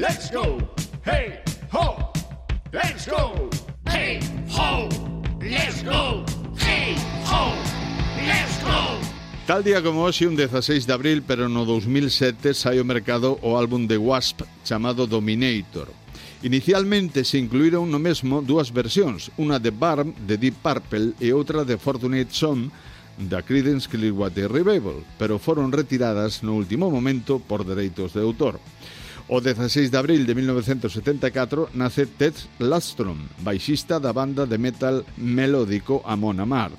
Let's 0.00 0.30
go. 0.30 0.56
Hey, 1.04 1.42
ho. 1.70 2.10
Let's 2.72 3.06
go. 3.06 3.50
Hey, 3.84 4.18
ho. 4.48 4.88
Let's 5.42 5.84
go. 5.84 6.24
Hey, 6.56 6.96
ho. 7.26 7.52
Let's 8.16 8.64
go. 8.64 8.96
Tal 9.46 9.62
día 9.62 9.82
como 9.82 10.06
hoxe, 10.06 10.26
un 10.26 10.36
16 10.36 10.86
de 10.86 10.92
abril, 10.94 11.22
pero 11.22 11.50
no 11.50 11.66
2007, 11.66 12.54
sai 12.54 12.80
ao 12.80 12.88
mercado 12.88 13.36
o 13.44 13.60
álbum 13.60 13.84
de 13.84 14.00
Wasp 14.00 14.40
chamado 14.64 15.06
Dominator. 15.06 15.92
Inicialmente 16.40 17.22
se 17.22 17.36
incluíron 17.36 17.92
no 17.92 18.00
mesmo 18.00 18.40
dúas 18.40 18.72
versións, 18.72 19.28
unha 19.36 19.60
de 19.60 19.68
Barm 19.68 20.16
de 20.24 20.40
Deep 20.40 20.64
Purple 20.64 21.12
e 21.20 21.36
outra 21.36 21.60
de 21.60 21.76
Fortunate 21.76 22.32
Son 22.32 22.72
da 23.20 23.44
Creedence 23.44 23.84
Clearwater 23.84 24.48
Revival, 24.48 25.04
pero 25.20 25.36
foron 25.36 25.68
retiradas 25.68 26.40
no 26.40 26.56
último 26.56 26.88
momento 26.88 27.36
por 27.36 27.68
dereitos 27.68 28.16
de 28.16 28.24
autor. 28.24 28.56
O 29.32 29.40
16 29.40 29.92
de 29.92 29.96
abril 29.96 30.26
de 30.26 30.34
1974 30.34 31.70
nace 31.78 32.10
Ted 32.18 32.34
Lastrom, 32.58 33.30
baixista 33.46 34.02
da 34.02 34.10
banda 34.10 34.42
de 34.42 34.58
metal 34.58 35.06
melódico 35.14 36.02
Amon 36.02 36.42
Amarth. 36.42 36.74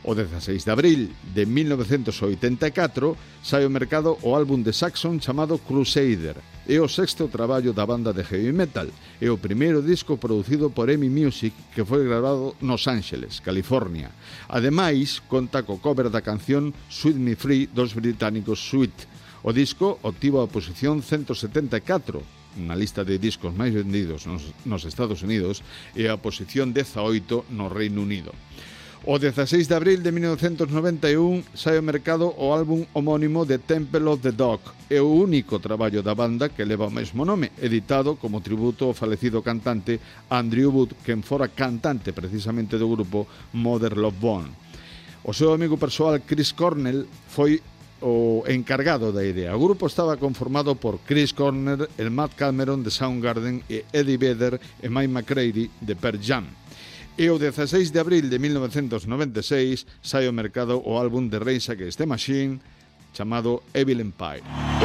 O 0.00 0.16
16 0.16 0.64
de 0.64 0.72
abril 0.72 1.12
de 1.20 1.44
1984 1.44 3.44
sai 3.44 3.68
ao 3.68 3.76
mercado 3.76 4.16
o 4.24 4.32
álbum 4.32 4.64
de 4.64 4.72
Saxon 4.72 5.20
chamado 5.20 5.60
Crusader. 5.60 6.40
É 6.64 6.80
o 6.80 6.88
sexto 6.88 7.28
traballo 7.28 7.76
da 7.76 7.84
banda 7.84 8.16
de 8.16 8.24
heavy 8.24 8.56
metal 8.56 8.88
e 9.20 9.28
o 9.28 9.36
primeiro 9.36 9.84
disco 9.84 10.16
producido 10.16 10.72
por 10.72 10.88
EMI 10.88 11.12
Music 11.12 11.52
que 11.76 11.84
foi 11.84 12.08
grabado 12.08 12.56
nos 12.64 12.88
Ángeles, 12.88 13.44
California. 13.44 14.08
Ademais, 14.48 15.20
conta 15.28 15.60
co 15.60 15.76
cover 15.76 16.08
da 16.08 16.24
canción 16.24 16.72
Sweet 16.88 17.20
Me 17.20 17.36
Free 17.36 17.68
dos 17.68 17.92
británicos 17.92 18.64
Sweet, 18.64 19.12
O 19.42 19.50
disco 19.50 19.98
obtivo 20.06 20.38
a 20.38 20.46
posición 20.46 21.02
174 21.02 22.22
na 22.62 22.78
lista 22.78 23.02
de 23.02 23.18
discos 23.18 23.50
máis 23.50 23.74
vendidos 23.74 24.22
nos, 24.30 24.54
nos 24.62 24.86
Estados 24.86 25.26
Unidos 25.26 25.66
e 25.98 26.06
a 26.06 26.14
posición 26.14 26.70
18 26.70 27.50
no 27.50 27.66
Reino 27.66 28.06
Unido. 28.06 28.30
O 29.02 29.18
16 29.18 29.66
de 29.66 29.74
abril 29.74 29.98
de 29.98 30.14
1991 30.14 31.58
sai 31.58 31.74
ao 31.74 31.82
mercado 31.82 32.30
o 32.38 32.54
álbum 32.54 32.86
homónimo 32.94 33.42
de 33.42 33.58
Temple 33.58 34.06
of 34.06 34.22
the 34.22 34.30
Dog. 34.30 34.62
É 34.86 35.02
o 35.02 35.10
único 35.10 35.58
traballo 35.58 36.06
da 36.06 36.14
banda 36.14 36.54
que 36.54 36.62
leva 36.62 36.86
o 36.86 36.94
mesmo 36.94 37.26
nome, 37.26 37.50
editado 37.58 38.14
como 38.14 38.38
tributo 38.46 38.86
ao 38.86 38.94
falecido 38.94 39.42
cantante 39.42 39.98
Andrew 40.30 40.70
Wood, 40.70 41.02
quen 41.02 41.26
fora 41.26 41.50
cantante 41.50 42.14
precisamente 42.14 42.78
do 42.78 42.86
grupo 42.86 43.26
Mother 43.58 43.98
Love 43.98 44.22
Bone. 44.22 44.54
O 45.26 45.34
seu 45.34 45.50
amigo 45.50 45.74
persoal 45.74 46.22
Chris 46.22 46.54
Cornell 46.54 47.06
foi 47.26 47.58
o 48.02 48.44
encargado 48.46 49.12
da 49.12 49.24
idea. 49.24 49.56
O 49.56 49.62
grupo 49.62 49.86
estaba 49.86 50.18
conformado 50.18 50.74
por 50.74 50.98
Chris 51.06 51.32
Corner, 51.32 51.88
el 51.96 52.10
Matt 52.10 52.34
Cameron 52.34 52.82
de 52.82 52.90
Soundgarden 52.90 53.62
e 53.70 53.86
Eddie 53.94 54.18
Vedder 54.18 54.60
e 54.82 54.88
Mike 54.90 55.08
McCready 55.08 55.70
de 55.80 55.94
Pearl 55.94 56.18
Jam. 56.20 56.44
E 57.16 57.30
o 57.30 57.38
16 57.38 57.92
de 57.92 58.00
abril 58.00 58.26
de 58.26 58.38
1996 58.38 59.86
sai 60.02 60.26
ao 60.26 60.34
mercado 60.34 60.82
o 60.82 60.98
álbum 60.98 61.28
de 61.28 61.38
Rage 61.38 61.70
Against 61.70 61.98
the 61.98 62.06
Machine 62.06 62.58
chamado 63.12 63.62
Evil 63.72 64.00
Empire. 64.00 64.81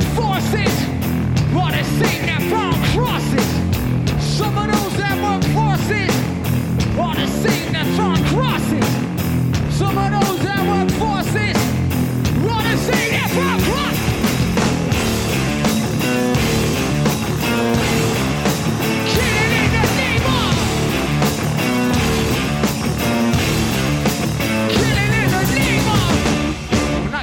forces. 0.00 0.74
What 1.52 1.74
a 1.74 1.84
saint 1.84 2.26
that 2.26 2.42
found 2.50 2.76
crosses. 2.94 3.48
Some 4.24 4.56
of 4.56 4.66
those 4.72 4.96
that 4.96 5.16
were 5.22 5.42
horses. 5.52 6.14
What 6.96 7.18
a 7.18 7.26
saint 7.26 7.72
that 7.72 7.86
found 7.96 8.24
crosses. 8.26 8.88
Some 9.76 9.98
of 9.98 10.10
those 10.12 10.38
that 10.44 10.90
forces. 10.92 11.56
What 12.46 12.64
a 12.64 12.76
saint 12.78 13.10
that 13.12 13.30
found 13.30 13.62
crosses. 13.62 13.92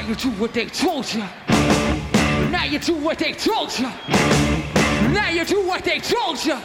you 0.08 0.16
do 0.16 0.32
what 0.42 0.54
they 0.54 0.66
told 0.66 1.06
you. 1.14 2.09
Now 2.60 2.66
you 2.66 2.80
do 2.80 2.94
what 2.96 3.18
they 3.18 3.32
told 3.32 3.80
you. 3.80 3.90
Now 5.16 5.30
you 5.30 5.46
do 5.46 5.66
what 5.66 5.86
they 5.86 5.98
told 5.98 6.44
you. 6.44 6.58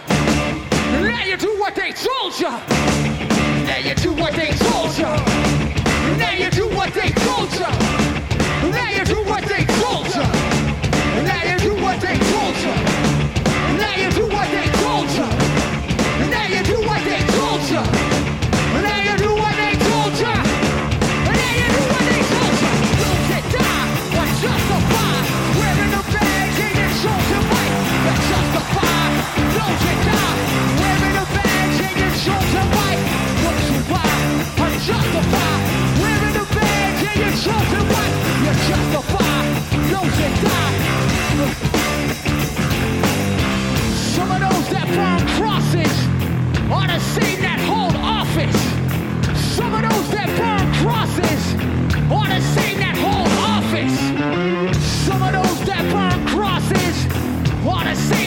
Now 0.90 1.22
you 1.24 1.36
do 1.36 1.56
what 1.56 1.76
they 1.76 1.92
told 1.92 2.36
you. 2.36 2.50
Now 2.50 3.78
you 3.78 3.94
do 3.94 4.12
what 4.14 4.33
wanna 57.84 57.96
see. 57.96 58.23